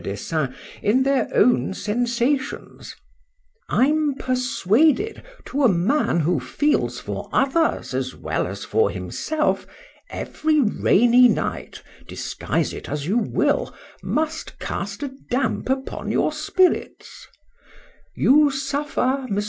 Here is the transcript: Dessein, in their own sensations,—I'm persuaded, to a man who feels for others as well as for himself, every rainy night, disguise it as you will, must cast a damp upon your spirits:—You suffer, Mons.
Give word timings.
Dessein, 0.03 0.55
in 0.81 1.03
their 1.03 1.29
own 1.31 1.75
sensations,—I'm 1.75 4.15
persuaded, 4.15 5.21
to 5.45 5.61
a 5.61 5.67
man 5.69 6.21
who 6.21 6.39
feels 6.39 6.99
for 6.99 7.29
others 7.31 7.93
as 7.93 8.15
well 8.15 8.47
as 8.47 8.65
for 8.65 8.89
himself, 8.89 9.67
every 10.09 10.59
rainy 10.59 11.27
night, 11.27 11.83
disguise 12.07 12.73
it 12.73 12.89
as 12.89 13.05
you 13.05 13.19
will, 13.19 13.75
must 14.01 14.57
cast 14.57 15.03
a 15.03 15.09
damp 15.29 15.69
upon 15.69 16.11
your 16.11 16.31
spirits:—You 16.31 18.49
suffer, 18.49 19.27
Mons. 19.29 19.39